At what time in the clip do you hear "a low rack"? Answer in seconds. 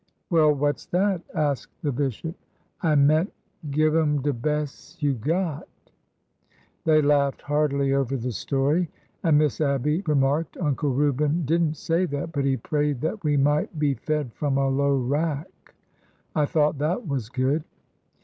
14.57-15.75